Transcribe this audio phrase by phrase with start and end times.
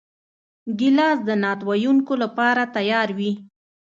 [0.79, 3.31] ګیلاس د نعت ویونکو لپاره تیار وي.